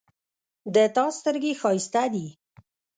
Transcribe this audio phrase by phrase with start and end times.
[0.73, 2.27] د تا سترګې ښایسته دي